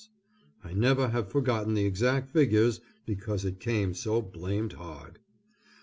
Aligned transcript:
I 0.63 0.73
never 0.73 1.09
have 1.09 1.29
forgotten 1.29 1.75
the 1.75 1.85
exact 1.85 2.31
figures, 2.31 2.81
because 3.05 3.45
it 3.45 3.59
came 3.59 3.93
so 3.93 4.19
blamed 4.19 4.73
hard. 4.73 5.19